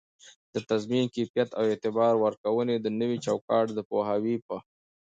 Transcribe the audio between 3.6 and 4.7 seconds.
د پوهاوي په